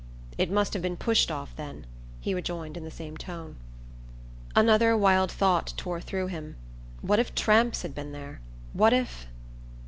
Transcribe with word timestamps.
"It 0.35 0.49
must 0.49 0.73
have 0.73 0.81
been 0.81 0.97
pushed 0.97 1.29
off, 1.29 1.55
then," 1.55 1.85
he 2.19 2.33
rejoined 2.33 2.75
in 2.75 2.83
the 2.83 2.89
same 2.89 3.17
tone. 3.17 3.55
Another 4.55 4.97
wild 4.97 5.31
thought 5.31 5.75
tore 5.77 6.01
through 6.01 6.25
him. 6.25 6.55
What 7.01 7.19
if 7.19 7.35
tramps 7.35 7.83
had 7.83 7.93
been 7.93 8.11
there 8.11 8.41
what 8.73 8.93
if... 8.93 9.27